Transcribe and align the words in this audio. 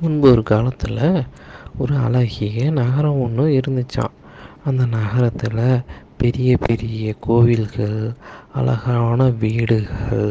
முன்பு 0.00 0.30
ஒரு 0.30 0.42
காலத்தில் 0.42 0.98
ஒரு 1.78 1.94
அழகிய 1.96 2.70
நகரம் 2.70 3.20
ஒன்று 3.20 3.44
இருந்துச்சாம். 3.58 4.14
அந்த 4.64 4.82
நகரத்தில் 4.86 5.62
பெரிய 6.18 6.50
பெரிய 6.66 7.14
கோவில்கள் 7.20 7.98
அழகான 8.54 9.28
வீடுகள் 9.42 10.30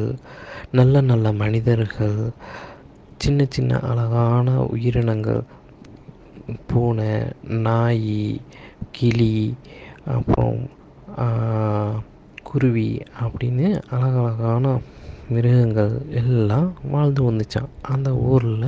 நல்ல 0.72 1.02
நல்ல 1.02 1.32
மனிதர்கள் 1.32 2.18
சின்ன 3.18 3.46
சின்ன 3.50 3.80
அழகான 3.80 4.48
உயிரினங்கள் 4.74 5.42
பூனை 6.68 7.12
நாய் 7.68 8.42
கிளி 8.92 9.36
அப்புறம் 10.16 10.60
குருவி 12.44 12.90
அப்படின்னு 13.22 13.70
அழகழகான 13.92 14.66
மிருகங்கள் 15.34 15.94
எல்லாம் 16.22 16.70
வாழ்ந்து 16.94 17.22
வந்துச்சாம். 17.28 17.70
அந்த 17.94 18.10
ஊரில் 18.32 18.68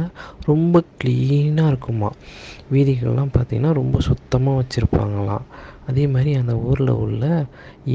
ரொம்ப 0.49 0.83
க்ளீனாக 1.01 1.71
இருக்குமா 1.71 2.09
வீதிகளெலாம் 2.73 3.33
பார்த்திங்கன்னா 3.35 3.73
ரொம்ப 3.81 3.99
சுத்தமாக 4.09 4.59
வச்சுருப்பாங்களாம். 4.61 5.45
அதே 5.89 6.05
மாதிரி 6.13 6.31
அந்த 6.41 6.55
ஊரில் 6.69 6.99
உள்ள 7.03 7.23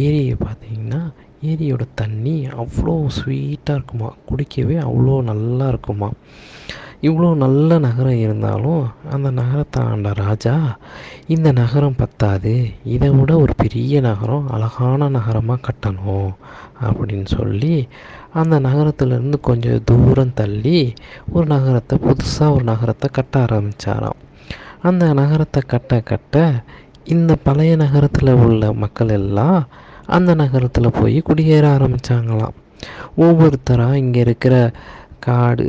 ஏரியை 0.07 0.37
பார்த்திங்கன்னா 0.47 1.03
ஏரியோட 1.51 1.85
தண்ணி 2.01 2.37
அவ்வளோ 2.63 2.95
ஸ்வீட்டாக 3.19 3.77
இருக்குமா 3.79 4.09
குடிக்கவே 4.29 4.77
அவ்வளோ 4.89 5.17
நல்லா 5.31 5.69
இருக்குமா 5.69 6.11
இவ்வளோ 7.09 7.29
நல்ல 7.35 7.79
நகரம் 7.85 8.21
இருந்தாலும் 8.25 8.83
அந்த 9.15 9.29
நகரத்தை 9.39 9.79
ஆண்ட 9.83 10.11
ராஜா 10.21 10.53
இந்த 11.35 11.49
நகரம் 11.53 11.97
பத்தாது. 12.03 12.53
இதை 12.95 13.09
விட 13.11 13.33
ஒரு 13.45 13.55
பெரிய 13.63 13.95
நகரம் 14.01 14.47
அழகான 14.55 15.09
நகரமாக 15.17 15.65
கட்டணும் 15.67 16.31
அப்படின்னு 16.87 17.29
சொல்லி 17.39 17.75
அந்த 18.33 18.57
நகரத்துலேருந்து 18.61 19.39
கொஞ்சம் 19.41 19.83
தூரம் 19.85 20.35
தள்ளி 20.35 20.79
ஒரு 21.33 21.47
நகரத்தை 21.47 21.97
புதுசாக 21.99 22.55
ஒரு 22.55 22.65
நகரத்தை 22.65 23.09
கட்ட 23.11 23.35
ஆரம்பித்தாராம் 23.41 24.21
அந்த 24.83 25.07
நகரத்தை 25.13 25.61
கட்ட 25.67 26.01
கட்ட 26.03 26.37
இந்த 27.07 27.33
பழைய 27.43 27.73
நகரத்தில் 27.77 28.33
உள்ள 28.41 28.73
மக்கள் 28.75 29.13
எல்லாம் 29.13 29.61
அந்த 30.09 30.31
நகரத்தில் 30.35 30.97
போய் 30.97 31.19
குடியேற 31.21 31.67
ஆரம்பித்தாங்களாம் 31.73 32.57
ஒவ்வொருத்தராக 33.17 34.01
இங்கே 34.01 34.21
இருக்கிற 34.21 34.55
காடு 35.21 35.67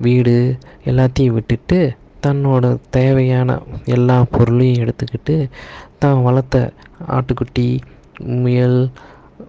வீடு 0.00 0.36
எல்லாத்தையும் 0.86 1.34
விட்டுட்டு 1.34 1.78
தன்னோட 2.26 2.66
தேவையான 2.90 3.58
எல்லா 3.86 4.16
பொருளையும் 4.30 4.82
எடுத்துக்கிட்டு 4.84 5.36
தான் 5.98 6.22
வளர்த்த 6.22 6.56
ஆட்டுக்குட்டி 7.08 7.68
முயல் 8.38 8.80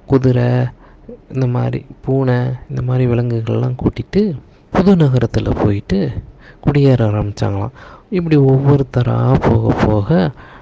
குதிரை 0.06 0.50
இந்த 1.33 1.45
மாதிரி 1.47 1.80
பூனை 2.02 2.38
இந்த 2.69 2.81
மாதிரி 2.81 3.03
விலங்குகள்லாம் 3.05 3.80
கூட்டிகிட்டு 3.81 4.22
புது 4.73 4.94
நகரத்தில் 4.95 5.59
போயிட்டு 5.61 6.00
குடியேற 6.66 7.02
ஆரம்பித்தாங்களாம் 7.08 7.75
இப்படி 8.09 8.38
ஒவ்வொருத்தராக 8.47 9.38
போக 9.39 9.73
போக 9.85 10.09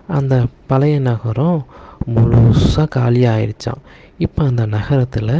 அந்த 0.08 0.36
பழைய 0.68 0.96
நகரம் 1.00 1.60
முழுசாக 2.08 2.88
காலியாகிடுச்சான் 2.96 3.82
இப்போ 4.18 4.42
அந்த 4.46 4.64
நகரத்தில் 4.68 5.34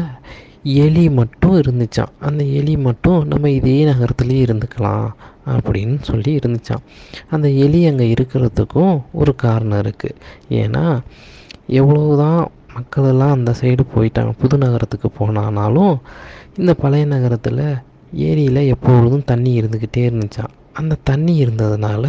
எலி 0.80 1.06
மட்டும் 1.10 1.56
இருந்துச்சான் 1.58 2.14
அந்த 2.20 2.42
எலி 2.54 2.76
மட்டும் 2.78 3.20
நம்ம 3.28 3.50
இதே 3.50 3.78
நகரத்துலேயே 3.86 4.46
இருந்துக்கலாம் 4.46 5.08
அப்படின்னு 5.48 5.98
சொல்லி 6.02 6.32
இருந்துச்சான் 6.36 6.86
அந்த 7.30 7.48
எலி 7.58 7.82
அங்கே 7.86 8.08
இருக்கிறதுக்கும் 8.14 8.96
ஒரு 9.14 9.34
காரணம் 9.36 9.82
இருக்குது 9.82 10.18
ஏன்னா 10.62 10.86
எவ்வளோ 11.74 12.04
தான் 12.18 12.42
மக்களெல்லாம் 12.76 13.32
அந்த 13.32 13.52
சைடு 13.62 13.84
போயிட்டாங்க. 13.96 14.32
புது 14.34 14.58
நகரத்துக்கு 14.58 15.10
போனானாலும் 15.20 15.94
இந்த 16.58 16.74
பழைய 16.74 17.06
நகரத்தில் 17.06 17.62
ஏரியில் 18.26 18.70
எப்பொழுதும் 18.74 19.26
தண்ணி 19.26 19.52
இருந்துக்கிட்டே 19.62 20.04
இருந்துச்சான் 20.10 20.54
அந்த 20.74 21.00
தண்ணி 21.04 21.46
இருந்ததுனால 21.46 22.06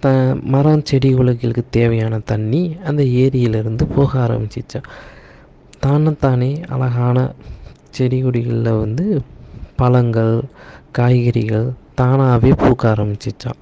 த 0.00 0.08
மரம் 0.44 0.82
செடிகளுக்கு 0.90 1.62
தேவையான 1.70 2.18
தண்ணி 2.24 2.62
அந்த 2.84 3.02
ஏரியிலேருந்து 3.22 3.84
போக 3.94 4.18
ஆரம்பிச்சிச்சான் 4.18 4.88
தானத்தானே 5.80 6.50
அழகான 6.66 7.18
செடி 7.90 8.18
கொடிகளில் 8.22 8.80
வந்து 8.80 9.06
பழங்கள் 9.76 10.34
காய்கறிகள் 10.92 11.66
தானாகவே 11.94 12.52
பூக்க 12.52 12.84
ஆரம்பிச்சிச்சான் 12.88 13.60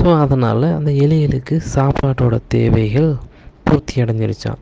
ஸோ 0.00 0.06
அதனால் 0.16 0.66
அந்த 0.72 0.90
எலிகளுக்கு 1.04 1.56
சாப்பாட்டோட 1.74 2.38
தேவைகள் 2.48 3.10
பூர்த்தி 3.70 4.02
அடைஞ்சிருச்சா 4.02 4.52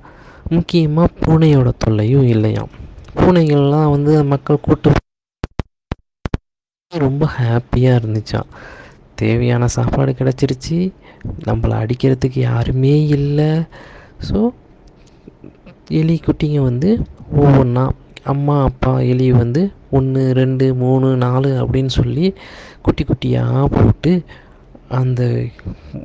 முக்கியமாக 0.54 1.14
பூனையோட 1.22 1.68
தொல்லையும் 1.82 2.26
இல்லையாம். 2.34 2.70
பூனைகள்லாம் 3.18 3.92
வந்து 3.94 4.12
மக்கள் 4.32 4.64
கூட்டு 4.66 4.90
ரொம்ப 6.92 7.24
ஹாப்பியாக 7.38 7.98
இருந்துச்சா 8.00 8.40
தேவையான 9.20 9.64
சாப்பாடு 9.76 10.12
கிடச்சிருச்சு. 10.20 10.78
நம்மளை 11.46 11.74
அடிக்கிறதுக்கு 11.82 12.40
யாருமே 12.50 12.94
இல்லை. 13.16 13.50
ஸோ 14.28 14.38
எலி 16.00 16.16
குட்டிங்க 16.26 16.60
வந்து 16.70 16.90
ஒவ்வொன்றா 17.40 17.84
அம்மா 18.32 18.56
அப்பா 18.68 18.92
எலி 19.12 19.26
வந்து 19.42 19.60
ஒன்று 19.98 20.22
ரெண்டு 20.40 20.66
மூணு 20.82 21.08
நாலு 21.24 21.50
அப்படின்னு 21.62 21.92
சொல்லி 22.00 22.26
குட்டி 22.86 23.02
குட்டியாக 23.04 23.66
போட்டு 23.76 24.12
அந்த 24.96 25.22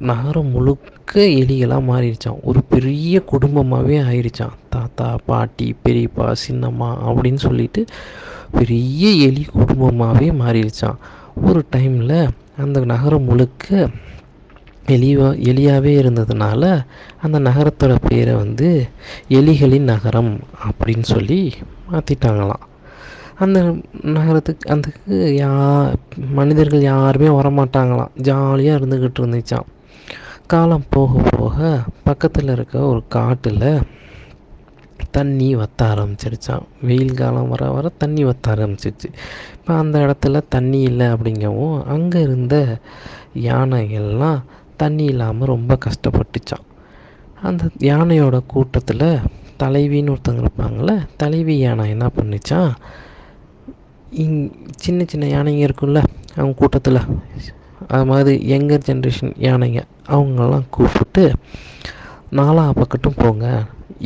நகரம் 0.03 0.49
முழுக்க 0.49 1.11
எலிகளாக 1.35 1.87
மாறிடுச்சான் 1.87 2.41
ஒரு 2.43 2.61
பெரிய 2.69 3.21
குடும்பமாகவே 3.25 3.97
ஆயிடுச்சான் 4.03 4.57
தாத்தா 4.69 5.07
பாட்டி 5.25 5.67
பெரியப்பா 5.85 6.27
சின்னம்மா 6.43 6.89
அப்படின்னு 7.05 7.41
சொல்லிட்டு 7.41 7.81
பெரிய 8.51 9.03
எலி 9.27 9.43
குடும்பமாகவே 9.53 10.29
மாறிடுச்சான் 10.35 10.99
ஒரு 11.41 11.61
டைமில் 11.75 12.17
அந்த 12.57 12.79
நகரம் 12.85 13.23
முழுக்க 13.23 13.89
எலிவா 14.89 15.29
எலியாகவே 15.49 15.93
இருந்ததுனால 15.97 16.63
அந்த 17.21 17.37
நகரத்தோட 17.39 17.95
பேரை 18.07 18.35
வந்து 18.35 18.69
எலிகளின் 19.31 19.89
நகரம் 19.91 20.33
அப்படின்னு 20.63 21.07
சொல்லி 21.07 21.41
மாற்றிட்டாங்களாம் 21.91 22.65
அந்த 23.39 23.59
நகரத்துக்கு 24.03 24.69
அந்த 24.69 24.87
யா 25.41 25.51
மனிதர்கள் 26.31 26.81
யாருமே 26.81 27.29
வரமாட்டாங்களாம். 27.29 28.11
ஜாலியாக 28.21 28.79
இருந்துக்கிட்டு 28.79 29.21
இருந்துச்சான் 29.21 29.69
காலம் 30.47 30.87
போக 30.89 31.21
போக 31.29 31.57
பக்கத்தில் 32.03 32.47
இருக்க 32.47 32.79
ஒரு 32.79 33.03
காட்டில் 33.07 33.67
தண்ணி 35.11 35.55
வத்த 35.55 35.81
ஆரம்பிச்சிருச்சான் 35.85 36.63
வெயில் 36.81 37.13
காலம் 37.13 37.49
வர 37.49 37.71
வர 37.71 37.89
தண்ணி 37.97 38.25
வத்த 38.25 38.51
ஆரம்பிச்சிருச்சு. 38.53 39.09
இப்போ 39.55 39.73
அந்த 39.73 39.99
இடத்துல 39.99 40.41
தண்ணி 40.49 40.81
இல்லை 40.81 41.07
அப்படிங்கவும் 41.07 41.83
அங்கே 41.85 42.19
இருந்த 42.21 42.79
யானைகள்லாம் 43.49 44.41
தண்ணி 44.77 45.03
இல்லாமல் 45.03 45.47
ரொம்ப 45.47 45.77
கஷ்டப்பட்டுச்சான் 45.85 46.67
அந்த 47.41 47.63
யானையோட 47.77 48.37
கூட்டத்தில் 48.45 49.07
தலைவின்னு 49.57 50.13
ஒருத்தவங்க 50.13 50.43
இருப்பாங்கள்ல 50.43 50.93
தலைவி 51.17 51.59
யானை 51.59 51.89
என்ன 51.89 52.11
பண்ணிச்சான் 52.15 52.71
இங் 54.21 54.39
சின்ன 54.75 55.05
சின்ன 55.07 55.25
யானைங்க 55.25 55.61
இருக்கும்ல 55.67 56.01
அவங்க 56.35 56.55
கூட்டத்தில். 56.57 56.99
அது 57.87 58.05
மாதிரி 58.05 58.33
யங்கர் 58.53 58.85
ஜென்ரேஷன் 58.87 59.33
யானைங்க 59.47 59.79
அவங்கெல்லாம் 60.09 60.65
கூப்பிட்டு 60.69 61.23
நாலா 62.39 62.65
பக்கட்டும் 62.79 63.17
போங்க. 63.17 63.47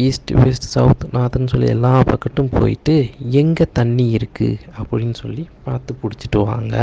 ஈஸ்ட் 0.06 0.31
வெஸ்ட் 0.31 0.68
சவுத் 0.73 1.03
நார்த்துன்னு 1.13 1.51
சொல்லி 1.53 1.68
எல்லா 1.68 1.91
பக்கட்டும் 2.00 2.51
போயிட்டு 2.59 2.95
எங்கே 3.31 3.66
தண்ணி 3.73 4.18
இருக்குது 4.18 4.59
அப்படின்னு 4.78 5.13
சொல்லி 5.13 5.44
பார்த்து 5.63 5.97
பிடிச்சிட்டு 6.01 6.39
வாங்க. 6.44 6.75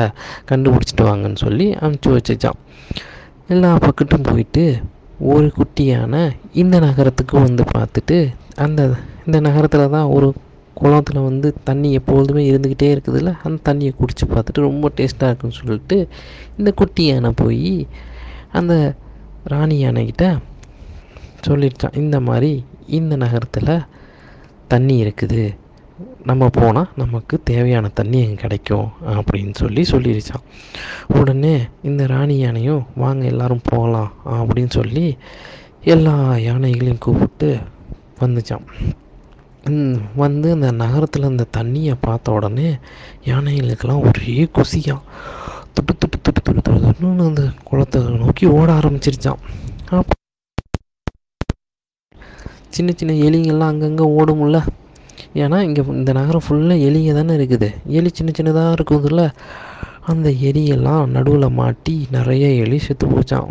கண்டுபிடிச்சிட்டு 0.51 1.05
வாங்கன்னு 1.11 1.37
சொல்லி 1.37 1.67
அனுப்பிச்சி 1.73 2.13
வச்சுச்சான் 2.17 2.61
எல்லா 3.49 3.71
பக்கட்டும் 3.77 4.29
போயிட்டு 4.31 4.65
ஒரு 5.33 5.53
குட்டியான 5.59 6.15
இந்த 6.53 6.79
நகரத்துக்கு 6.79 7.35
வந்து 7.41 7.65
பார்த்துட்டு 7.77 8.19
அந்த 8.57 8.81
இந்த 9.27 9.41
நகரத்தில் 9.41 9.93
தான் 9.97 10.11
ஒரு 10.17 10.29
குளத்துல 10.77 11.19
வந்து 11.25 11.49
தண்ணி 11.65 11.89
எப்பொழுதுமே 11.97 12.43
இருந்துக்கிட்டே 12.51 12.89
இருக்குதுல்ல 12.95 13.33
அந்த 13.43 13.59
தண்ணியை 13.69 13.93
குடித்து 13.95 14.25
பார்த்துட்டு 14.27 14.61
ரொம்ப 14.61 14.91
டேஸ்ட்டாக 14.97 15.31
இருக்குன்னு 15.31 15.59
சொல்லிட்டு 15.59 15.99
இந்த 16.59 16.71
குட்டி 16.73 17.05
யானை 17.07 17.31
போய் 17.35 17.75
அந்த 18.53 18.75
ராணி 19.47 19.77
யானைக்கிட்ட 19.85 20.27
சொல்லிடுச்சான் 21.49 21.99
இந்த 21.99 22.17
மாதிரி 22.21 22.53
இந்த 22.91 23.15
நகரத்தில் 23.17 23.75
தண்ணி 24.69 24.95
இருக்குது 25.05 25.43
நம்ம 26.25 26.45
போனால் 26.49 26.93
நமக்கு 26.95 27.35
தேவையான 27.45 27.87
தண்ணி 27.95 28.19
அங்கே 28.23 28.37
கிடைக்கும் 28.37 28.87
அப்படின்னு 29.11 29.55
சொல்லி 29.55 29.83
சொல்லிடுச்சான் 29.91 30.45
உடனே 31.15 31.55
இந்த 31.83 32.03
ராணி 32.07 32.37
யானையும் 32.39 32.83
வாங்க 32.97 33.25
எல்லாரும் 33.25 33.67
போகலாம் 33.69 34.11
அப்படின்னு 34.37 34.73
சொல்லி 34.73 35.07
எல்லா 35.85 36.15
யானைகளையும் 36.41 36.99
கூப்பிட்டு 36.99 37.51
வந்துச்சான் 38.21 38.67
வந்து 40.17 40.51
அந்த 40.53 40.71
நகரத்தில் 40.71 41.23
அந்த 41.23 41.45
தண்ணியை 41.57 41.95
பார்த்த 42.01 42.33
உடனே 42.33 42.69
யானைகளுக்கெல்லாம் 43.25 44.05
ஒரே 44.09 44.49
குசியாக 44.57 45.01
துட்டு 45.75 45.93
துட்டு 46.01 46.19
துட்டு 46.25 46.41
துட்டு 46.41 46.63
துட்டு 46.63 46.81
துட்டுன்னு 46.83 47.25
அந்த 47.25 47.53
குளத்தை 47.65 48.01
நோக்கி 48.23 48.47
ஓட 48.47 48.73
ஆரம்பிச்சிருச்சான் 48.73 49.41
அப்போ 49.91 50.13
சின்ன 52.71 52.93
சின்ன 52.97 53.13
எலிங்கெல்லாம் 53.13 53.73
அங்கங்கே 53.73 54.07
ஓடும்ல 54.21 54.61
ஏன்னா 55.35 55.63
இங்கே 55.63 55.83
இந்த 55.89 56.13
நகரம் 56.13 56.45
ஃபுல்லாக 56.47 56.85
எலிங்க 56.87 57.13
தானே 57.15 57.35
இருக்குது. 57.35 57.69
எலி 57.89 58.11
சின்ன 58.15 58.33
சின்னதாக 58.39 58.75
இருக்குதுல்ல. 58.77 59.23
அந்த 60.07 60.31
எலியெல்லாம் 60.31 61.07
நடுவில் 61.07 61.49
மாட்டி 61.51 62.07
நிறைய 62.11 62.49
எலி 62.49 62.79
செத்து 62.79 63.07
போச்சான் 63.07 63.49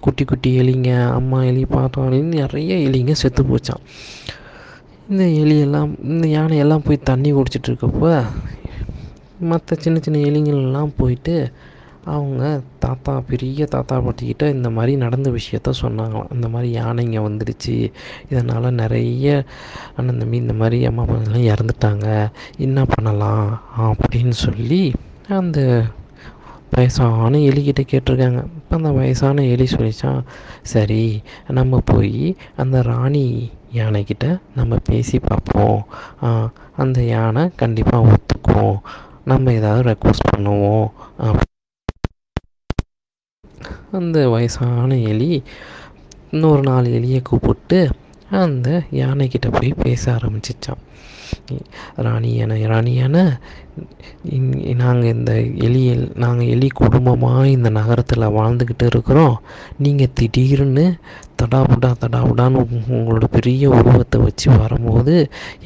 குட்டி 0.00 0.24
குட்டி 0.24 0.50
எலிங்க 0.60 0.90
அம்மா 1.18 1.42
எலி 1.44 1.64
பாப்பா 1.64 2.04
எலின்னு 2.08 2.40
நிறைய 2.42 2.74
எலிங்க 2.88 3.12
செத்து 3.12 3.42
போச்சான் 3.42 3.82
இந்த 5.10 5.24
எலியெல்லாம் 5.24 6.02
இந்த 6.02 6.26
யானையெல்லாம் 6.28 6.84
போய் 6.84 7.00
தண்ணி 7.02 7.32
குடிச்சிட்டு 7.32 7.68
இருக்கப்போ 7.68 8.24
மற்ற 9.40 9.76
சின்ன 9.76 9.98
சின்ன 10.02 10.18
எலிங்கள்லாம் 10.28 10.92
போயிட்டு 10.96 11.52
அவங்க 12.04 12.60
தாத்தா 12.78 13.20
பெரிய 13.20 13.66
தாத்தா 13.66 13.98
பாட்டிக்கிட்ட 13.98 14.50
இந்த 14.50 14.70
மாதிரி 14.70 14.96
நடந்த 14.96 15.30
விஷயத்த 15.30 15.72
சொன்னாங்களாம். 15.82 16.34
இந்த 16.34 16.48
மாதிரி 16.48 16.78
யானைங்க 16.78 17.22
வந்துடுச்சு. 17.22 17.92
இதனால் 18.30 18.72
நிறைய 18.72 19.44
அண்ணன் 19.96 20.18
தம்பி 20.18 20.36
இந்த 20.36 20.52
மாதிரி 20.52 20.84
அம்மா 20.84 21.04
அப்பாலாம் 21.04 21.52
இறந்துட்டாங்க. 21.52 22.30
என்ன 22.58 22.84
பண்ணலாம்? 22.84 23.62
அப்படின்னு 23.78 24.30
சொல்லி 24.30 24.92
அந்த 25.28 25.84
வயசான 26.70 27.38
எலிக்கிட்ட 27.38 27.80
கேட்டிருக்காங்க. 27.90 28.44
இப்போ 28.44 28.76
அந்த 28.76 28.90
வயசான 28.90 29.44
எலி 29.44 29.64
சொல்லிச்சான் 29.64 30.22
சரி 30.62 31.22
நம்ம 31.48 31.82
போய் 31.84 32.36
அந்த 32.56 32.82
ராணி 32.82 33.50
யானைக்கிட்ட 33.80 34.26
நம்ம 34.56 34.76
பேசி 34.84 35.18
பார்ப்போம். 35.18 35.78
அந்த 36.76 36.98
யானை 37.14 37.44
கண்டிப்பாக 37.62 38.08
ஒத்துக்கும். 38.12 38.76
நம்ம 39.30 39.52
ஏதாவது 39.58 39.82
ரெக்வஸ்ட் 39.90 40.28
பண்ணுவோம். 40.30 40.88
அந்த 43.98 44.18
வயசான 44.28 44.96
எலி 45.10 45.32
இன்னொரு 46.30 46.62
நாலு 46.62 46.88
எலியை 46.98 47.20
கூப்பிட்டு 47.22 47.80
அந்த 48.44 48.68
யானைக்கிட்ட 49.00 49.48
போய் 49.52 49.70
பேச 49.82 50.02
ஆரம்பிச்சிச்சான் 50.12 50.82
ராணி 52.04 52.30
யானை 52.36 52.58
ராணி 52.72 52.92
நாங்கள் 54.80 55.12
இந்த 55.12 55.32
எலி 55.66 55.82
நாங்கள் 56.14 56.50
எலி 56.54 56.68
குடும்பமாக 56.80 57.42
இந்த 57.48 57.68
நகரத்தில் 57.78 58.34
வாழ்ந்துக்கிட்டு 58.36 58.86
இருக்கிறோம். 58.86 59.36
நீங்கள் 59.84 60.12
திடீர்னு 60.18 60.84
தடாபுடா 61.42 61.90
தடாபுடான்னு 62.02 62.60
உங்களோட 62.96 63.26
பெரிய 63.36 63.70
உருவத்தை 63.78 64.18
வச்சு 64.20 64.48
வரும்போது 64.58 65.14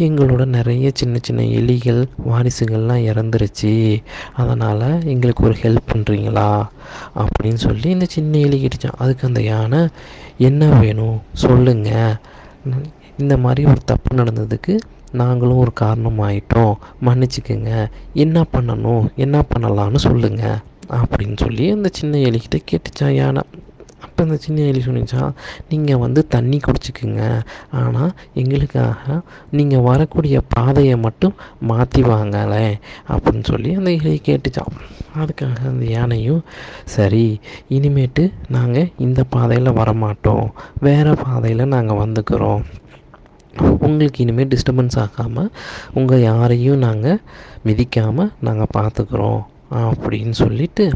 எங்களோட 0.07 0.45
நிறைய 0.57 0.91
சின்ன 0.95 1.19
சின்ன 1.23 1.47
எலிகள் 1.61 2.01
வாரிசுகள்லாம் 2.31 3.07
இறந்துருச்சு. 3.11 3.75
அதனால் 4.43 4.87
எங்களுக்கு 5.15 5.45
ஒரு 5.49 5.57
ஹெல்ப் 5.65 5.91
பண்ணுறீங்களா 5.93 6.51
அப்படின்னு 7.23 7.63
சொல்லி 7.69 7.91
இந்த 7.97 8.09
சின்ன 8.17 8.39
எலி 8.39 8.61
கிட்டுச்சான் 8.63 9.01
அதுக்கு 9.05 9.27
அந்த 9.27 9.43
யானை 9.53 9.83
என்ன 10.49 10.65
வேணும்? 10.81 11.19
சொல்லுங்கள் 11.45 12.17
இந்த 13.23 13.35
மாதிரி 13.45 13.63
ஒரு 13.73 13.83
தப்பு 13.91 14.11
நடந்ததுக்கு 14.17 14.73
நாங்களும் 15.21 15.63
ஒரு 15.65 15.73
காரணம் 15.83 16.23
ஆயிட்டோம் 16.29 16.75
மன்னிச்சுக்கோங்க. 17.09 17.73
என்ன 18.25 18.47
பண்ணணும்? 18.55 19.05
என்ன 19.27 19.45
பண்ணலான்னு 19.53 20.01
சொல்லுங்கள் 20.09 20.63
அப்படின்னு 20.99 21.39
சொல்லி 21.45 21.67
அந்த 21.77 21.89
சின்ன 22.01 22.19
எலிக்கிட்ட 22.31 22.59
கேட்டுச்சான் 22.71 23.17
யானை. 23.21 23.45
அப்போ 24.05 24.21
அந்த 24.25 24.37
சின்ன 24.45 24.65
எலி 24.71 24.81
சொன்னிச்சா 24.87 25.23
நீங்கள் 25.71 26.01
வந்து 26.03 26.21
தண்ணி 26.35 26.59
குடிச்சிக்குங்க. 26.65 27.23
ஆனால் 27.81 28.13
எங்களுக்காக 28.41 29.17
நீங்கள் 29.59 29.87
வரக்கூடிய 29.89 30.37
பாதையை 30.55 30.97
மட்டும் 31.07 31.35
மாற்றி 31.71 32.03
வாங்கலை 32.13 32.67
அப்படின்னு 33.13 33.45
சொல்லி 33.53 33.73
அந்த 33.81 33.91
எலி 33.99 34.15
கேட்டுச்சான் 34.29 34.75
அதுக்காக 35.23 35.61
அந்த 35.73 35.85
யானையும் 35.97 36.43
சரி 36.95 37.27
இனிமேட்டு 37.77 38.25
நாங்கள் 38.57 38.91
இந்த 39.07 39.23
பாதையில் 39.35 39.79
வரமாட்டோம். 39.81 40.47
வேறு 40.87 41.15
பாதையில் 41.27 41.73
நாங்கள் 41.75 42.03
வந்துக்கிறோம். 42.05 42.65
உங்களுக்கு 43.59 44.23
இனிமேல் 44.23 44.49
டிஸ்டர்பன்ஸ் 44.49 44.99
ஆகாமல் 44.99 45.51
உங்கள் 45.95 46.21
யாரையும் 46.21 46.79
நாங்கள் 46.79 47.21
மிதிக்காமல் 47.65 48.33
நாங்கள் 48.41 48.75
பார்த்துக்குறோம் 48.77 49.43
அப்படின்னு 49.71 50.31
சொல்லிவிட்டு 50.31 50.93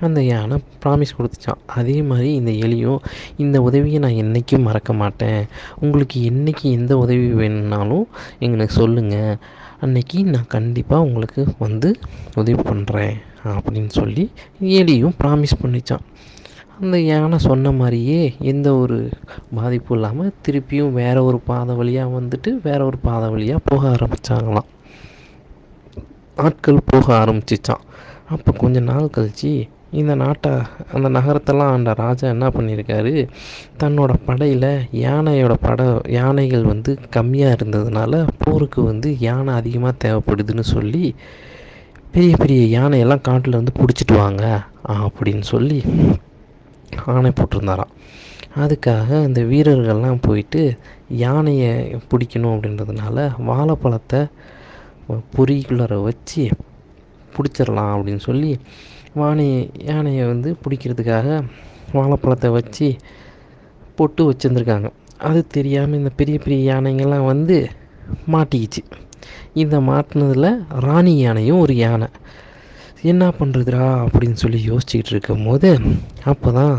அந்த 0.00 0.22
யானை 0.22 0.58
ப்ராமிஸ் 0.84 1.16
கொடுத்துச்சான் 1.18 1.58
அதே 1.66 2.02
மாதிரி 2.02 2.34
இந்த 2.34 2.50
எலியும் 2.50 2.98
இந்த 3.36 3.62
உதவியை 3.62 3.98
நான் 3.98 4.12
என்றைக்கும் 4.12 4.62
மறக்க 4.62 4.92
மாட்டேன். 4.92 5.46
உங்களுக்கு 5.78 6.24
என்றைக்கு 6.24 6.70
எந்த 6.70 6.98
உதவி 6.98 7.26
வேணும்னாலும் 7.26 8.06
எங்களுக்கு 8.38 8.74
சொல்லுங்கள் 8.74 9.38
அன்னைக்கு 9.80 10.24
நான் 10.24 10.46
கண்டிப்பாக 10.46 11.02
உங்களுக்கு 11.02 11.46
வந்து 11.58 11.96
உதவி 12.34 12.62
பண்ணுறேன் 12.62 13.14
அப்படின்னு 13.44 13.88
சொல்லி 13.88 14.30
எலியும் 14.60 15.14
ப்ராமிஸ் 15.18 15.60
பண்ணிச்சான் 15.62 16.00
அந்த 16.82 17.00
யானை 17.00 17.38
சொன்ன 17.38 17.72
மாதிரியே 17.72 18.34
எந்த 18.40 18.76
ஒரு 18.76 19.10
பாதிப்பும் 19.54 19.98
இல்லாமல் 19.98 20.32
திருப்பியும் 20.46 20.92
வேறு 20.92 21.24
ஒரு 21.24 21.38
பாதை 21.40 21.74
வழியாக 21.74 22.20
வந்துட்டு 22.20 22.60
வேறு 22.62 22.86
ஒரு 22.86 22.98
பாதை 22.98 23.30
வழியாக 23.30 23.60
போக 23.64 23.88
ஆரம்பித்தாங்களாம் 23.88 24.68
நாட்கள் 26.36 26.78
போக 26.86 27.14
ஆரம்பிச்சிச்சான் 27.14 27.84
அப்போ 28.28 28.52
கொஞ்ச 28.52 28.80
நாள் 28.80 29.10
கழித்து 29.10 29.52
இந்த 29.90 30.14
நாட்டை 30.14 30.50
அந்த 30.92 31.08
நகரத்தெல்லாம் 31.08 31.70
ஆண்ட 31.70 31.92
ராஜா 31.92 32.28
என்ன 32.28 32.48
பண்ணியிருக்காரு? 32.48 33.28
தன்னோட 33.80 34.14
படையில் 34.24 34.68
யானையோட 34.92 35.54
படை 35.60 36.00
யானைகள் 36.08 36.64
வந்து 36.64 36.98
கம்மியாக 37.16 37.56
இருந்ததுனால 37.60 38.26
போருக்கு 38.38 38.82
வந்து 38.82 39.18
யானை 39.18 39.54
அதிகமாக 39.54 39.94
தேவைப்படுதுன்னு 40.04 40.60
சொல்லி 40.60 41.14
பெரிய 42.10 42.36
பெரிய 42.36 42.80
யானையெல்லாம் 42.80 43.20
காட்டில் 43.20 43.52
வந்து 43.52 43.72
பிடிச்சிட்டு 43.78 44.16
வாங்க 44.16 44.44
அப்படின்னு 44.84 45.40
சொல்லி 45.40 45.78
ஆணை 47.06 47.32
போட்டிருந்தாராம். 47.40 47.92
அதுக்காக 48.56 49.08
அந்த 49.24 49.40
வீரர்கள்லாம் 49.40 50.18
போயிட்டு 50.20 50.78
யானையை 51.08 52.00
பிடிக்கணும் 52.10 52.54
அப்படின்றதுனால 52.54 53.30
வாழைப்பழத்தை 53.44 54.20
பொறிக்குள்ளார 55.36 56.02
வச்சு 56.02 56.48
பிடிச்சிடலாம் 57.36 57.92
அப்படின்னு 57.94 58.16
சொல்லி 58.16 58.58
வானையை 59.16 59.70
யானையை 59.84 60.26
வந்து 60.26 60.56
பிடிக்கிறதுக்காக 60.64 61.44
வாழைப்பழத்தை 61.92 62.50
வச்சு 62.50 62.96
பொட்டு 63.94 64.22
வச்சுருந்துருக்காங்க. 64.30 64.90
அது 65.18 65.46
தெரியாமல் 65.46 65.98
இந்த 65.98 66.10
பெரிய 66.10 66.38
பெரிய 66.38 66.74
யானைங்கள்லாம் 66.74 67.26
வந்து 67.26 67.68
மாட்டிக்கிச்சு. 68.30 68.82
இந்த 69.54 69.80
மாட்டினதில் 69.80 70.64
ராணி 70.68 71.18
யானையும் 71.18 71.58
ஒரு 71.58 71.76
யானை. 71.76 72.06
என்ன 73.02 73.24
பண்ணுறதுடா 73.38 73.84
அப்படின்னு 74.04 74.40
சொல்லி 74.42 74.58
யோசிச்சுக்கிட்டு 74.70 75.12
இருக்கும் 75.14 75.44
போது 75.44 75.70
அப்போ 76.24 76.48
தான் 76.52 76.74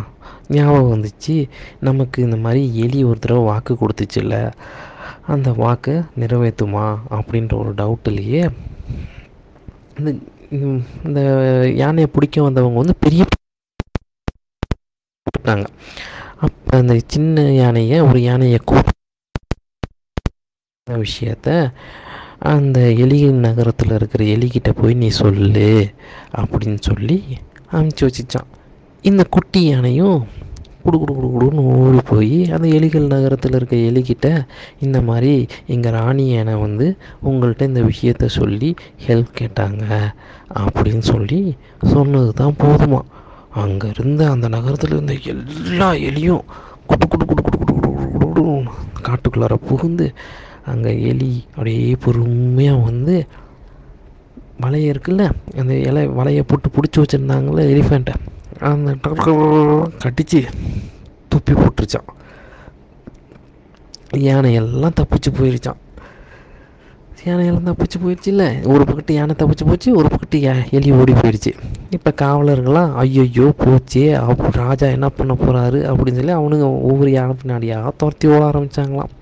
ஞாபகம் 0.47 0.91
வந்துச்சு 0.93 1.35
நமக்கு 1.79 2.17
இந்த 2.23 2.37
மாதிரி 2.37 2.61
எலி 2.83 2.99
ஒரு 3.03 3.19
தடவை 3.19 3.43
வாக்கு 3.43 3.73
கொடுத்துச்சுல்ல 3.81 4.37
அந்த 5.33 5.49
வாக்கை 5.63 5.95
நிறைவேற்றுமா? 6.21 6.85
அப்படின்ற 7.17 7.53
ஒரு 7.63 7.71
டவுட்டுலேயே 7.73 8.41
இந்த 9.97 10.09
இந்த 11.07 11.19
யானையை 11.81 12.09
பிடிக்க 12.13 12.41
வந்தவங்க 12.43 12.79
வந்து 12.81 12.95
பெரிய 13.05 13.21
கூப்பிட்டாங்க. 15.27 15.65
அப்போ 16.45 16.71
அந்த 16.77 16.95
சின்ன 17.13 17.45
யானையை 17.61 17.97
ஒரு 18.09 18.19
யானையை 18.29 18.59
கூப்பிட்ட 18.65 18.91
விஷயத்த 21.05 21.49
அந்த 22.51 22.79
எலியின் 23.03 23.43
நகரத்தில் 23.45 23.91
இருக்கிற 23.91 24.23
எலிக்கிட்ட 24.25 24.69
போய் 24.71 24.93
நீ 24.93 25.07
சொல்லு 25.07 25.91
அப்படின்னு 26.41 26.79
சொல்லி 26.79 27.17
அமுச்சு 27.71 28.03
வச்சிச்சான். 28.07 28.49
இந்த 29.01 29.23
குட்டி 29.23 29.61
யானையும் 29.65 30.27
குடு 30.83 30.97
குடு 30.97 31.13
குடு 31.13 31.27
குடுன்னு 31.33 31.61
ஓடி 31.73 31.99
போய் 32.05 32.51
அந்த 32.51 32.67
எலிகள் 32.67 33.07
நகரத்தில் 33.07 33.55
இருக்க 33.55 33.75
எலிக்கிட்ட 33.89 34.27
இந்த 34.79 35.01
மாதிரி 35.01 35.47
எங்கள் 35.67 35.91
ராணி 35.91 36.25
யானை 36.29 36.55
வந்து 36.55 36.97
உங்கள்கிட்ட 37.25 37.61
இந்த 37.61 37.81
விஷயத்த 37.81 38.25
சொல்லி 38.25 38.75
ஹெல்ப் 39.07 39.31
கேட்டாங்க 39.39 40.11
அப்படின்னு 40.63 41.05
சொல்லி 41.13 41.41
சொன்னது 41.93 42.33
தான் 42.33 42.59
போதுமா. 42.63 43.01
அங்கே 43.63 43.87
இருந்த 43.87 44.29
அந்த 44.31 44.47
நகரத்தில் 44.47 44.89
இருந்த 44.89 45.13
எல்லா 45.13 45.91
எலியும் 46.09 46.43
குடு 46.87 47.07
குடு 47.07 47.25
குடு 47.25 47.41
குடு 47.41 47.57
குடு 47.57 47.73
குடு 47.73 48.27
குடு 48.27 48.43
காட்டுக்குள்ளார 49.07 49.55
புகுந்து 49.69 50.13
அங்கே 50.65 50.91
எலி 51.03 51.31
அப்படியே 51.47 51.95
பொறுமையாக 51.99 52.83
வந்து 52.83 53.15
வலையை 54.61 54.87
இருக்குல்ல 54.89 55.23
அந்த 55.57 55.73
இலை 55.83 56.03
வலையை 56.17 56.43
போட்டு 56.43 56.69
பிடிச்சி 56.69 56.97
வச்சுருந்தாங்களே 56.99 57.63
எலிஃபெண்ட்டை 57.71 58.13
அந்த 58.67 58.91
கடிச்சு 60.03 60.41
துப்பி 61.31 61.53
போட்டுருச்சான் 61.53 62.09
யானையெல்லாம் 64.25 64.97
தப்பிச்சு 64.99 65.29
போயிருச்சான் 65.31 65.79
யானையெல்லாம் 67.25 67.67
தப்பிச்சு 67.69 67.97
போயிடுச்சு 67.99 68.29
இல்லை? 68.29 68.47
ஒரு 68.71 68.83
பக்கத்து 68.83 69.13
யானை 69.13 69.33
தப்பிச்சு 69.35 69.65
போச்சு 69.67 69.89
ஒரு 69.95 70.07
பக்கத்து 70.07 70.37
எலி 70.71 70.89
ஓடி 70.93 71.13
போயிடுச்சு 71.13 71.51
இப்போ 71.91 72.11
காவலர்கள்லாம் 72.21 72.91
ஐயோ 73.01 73.45
போச்சே 73.61 74.03
அப்போ 74.21 74.49
ராஜா 74.57 74.87
என்ன 74.87 75.09
பண்ண 75.09 75.33
போகிறாரு 75.35 75.79
அப்படின்னு 75.89 76.19
சொல்லி 76.19 76.33
அவனுங்க 76.33 76.67
ஒவ்வொரு 76.83 77.11
யானை 77.11 77.35
பின்னாடியாக 77.35 77.93
துரத்தி 77.97 78.27
ஓட 78.27 78.41
ஆரம்பித்தாங்களாம் 78.49 79.13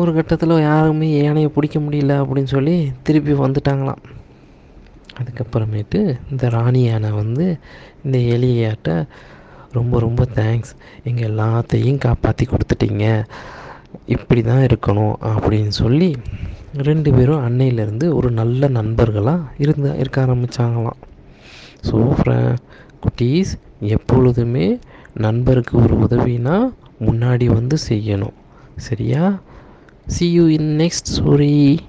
ஒரு 0.00 0.10
கட்டத்தில் 0.16 0.54
யாருமே 0.68 1.06
யானையை 1.18 1.50
பிடிக்க 1.54 1.78
முடியல 1.84 2.14
அப்படின்னு 2.22 2.50
சொல்லி 2.54 2.74
திருப்பி 3.06 3.34
வந்துட்டாங்களாம். 3.44 4.02
அதுக்கப்புறமேட்டு 5.18 6.00
இந்த 6.30 6.48
ராணி 6.54 6.80
யானை 6.86 7.10
வந்து 7.20 7.44
இந்த 8.04 8.18
எலியாட்ட 8.34 8.96
ரொம்ப 9.76 10.00
ரொம்ப 10.06 10.22
தேங்க்ஸ் 10.38 10.72
எங்கள் 11.08 11.28
எல்லாத்தையும் 11.30 12.02
காப்பாற்றி 12.06 12.44
கொடுத்துட்டீங்க. 12.46 13.06
இப்படி 14.14 14.40
தான் 14.50 14.64
இருக்கணும் 14.68 15.16
அப்படின்னு 15.32 15.72
சொல்லி 15.82 16.10
ரெண்டு 16.88 17.10
பேரும் 17.16 17.44
அன்னையிலேருந்து 17.46 18.06
ஒரு 18.18 18.28
நல்ல 18.40 18.68
நண்பர்களாக 18.78 19.50
இருந்த 19.64 19.88
இருக்க 20.02 20.18
ஆரம்பித்தாங்களாம் 20.26 21.00
ஸோ 21.88 21.96
குட்டீஸ் 23.04 23.52
எப்பொழுதுமே 23.96 24.66
நண்பருக்கு 25.26 25.74
ஒரு 25.84 25.94
உதவினா 26.06 26.56
முன்னாடி 27.06 27.46
வந்து 27.58 27.76
செய்யணும். 27.88 28.36
சரியா? 28.86 29.24
See 30.08 30.28
you 30.28 30.46
in 30.46 30.76
next 30.78 31.06
story 31.08 31.80